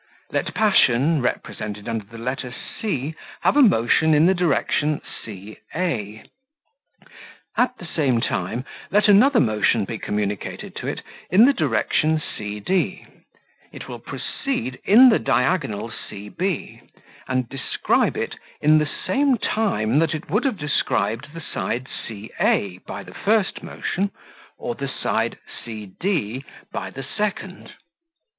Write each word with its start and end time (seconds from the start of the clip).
Let 0.31 0.55
passion, 0.55 1.21
represented 1.21 1.87
under 1.87 2.05
the 2.05 2.17
letter 2.17 2.51
c, 2.51 3.13
have 3.41 3.55
a 3.55 3.61
motion 3.61 4.15
in 4.15 4.25
the 4.25 4.33
direction 4.33 4.99
c 5.23 5.57
a. 5.75 6.25
At 7.55 7.77
the 7.77 7.85
same 7.85 8.19
time, 8.19 8.65
let 8.89 9.07
another 9.07 9.39
motion 9.39 9.85
be 9.85 9.99
communicated 9.99 10.75
to 10.77 10.87
it, 10.87 11.03
in 11.29 11.45
the 11.45 11.53
direction 11.53 12.19
c 12.19 12.59
d, 12.59 13.05
it 13.71 13.87
will 13.87 13.99
proceed 13.99 14.79
in 14.85 15.09
the 15.09 15.19
diagonal 15.19 15.91
c 15.91 16.29
b, 16.29 16.81
and 17.27 17.47
describe 17.47 18.17
it 18.17 18.35
in 18.59 18.79
the 18.79 18.89
same 19.05 19.37
time 19.37 19.99
that 19.99 20.15
it 20.15 20.31
would 20.31 20.45
have 20.45 20.57
described 20.57 21.27
the 21.35 21.41
side 21.41 21.85
c 21.87 22.31
a, 22.39 22.79
by 22.87 23.03
the 23.03 23.13
first 23.13 23.61
motion, 23.61 24.09
or 24.57 24.73
the 24.73 24.87
side, 24.87 25.37
c 25.63 25.85
d, 26.01 26.43
by 26.71 26.89
the 26.89 27.03
second. 27.03 27.73